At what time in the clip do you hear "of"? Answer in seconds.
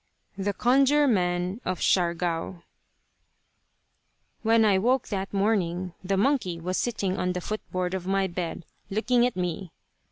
1.63-1.79, 7.93-8.07